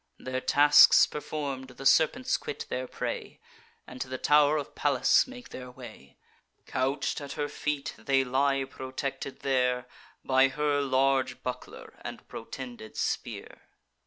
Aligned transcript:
Their 0.17 0.41
tasks 0.41 1.05
perform'd, 1.05 1.67
the 1.77 1.85
serpents 1.85 2.35
quit 2.35 2.65
their 2.69 2.87
prey, 2.87 3.39
And 3.85 4.01
to 4.01 4.07
the 4.09 4.17
tow'r 4.17 4.57
of 4.57 4.73
Pallas 4.73 5.27
make 5.27 5.49
their 5.49 5.69
way: 5.69 6.17
Couch'd 6.65 7.21
at 7.21 7.33
her 7.33 7.47
feet, 7.47 7.93
they 7.99 8.23
lie 8.23 8.63
protected 8.63 9.41
there 9.41 9.85
By 10.25 10.47
her 10.47 10.81
large 10.81 11.43
buckler 11.43 11.99
and 12.03 12.27
protended 12.27 12.97
spear. 12.97 13.61